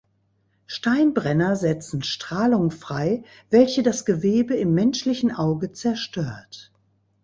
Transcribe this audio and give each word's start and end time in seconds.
Steinbrenner 0.65 1.55
setzen 1.55 2.01
Strahlung 2.01 2.71
frei, 2.71 3.23
welche 3.51 3.83
das 3.83 4.03
Gewebe 4.03 4.55
im 4.55 4.73
menschlichen 4.73 5.31
Auge 5.31 5.73
zerstört. 5.73 6.71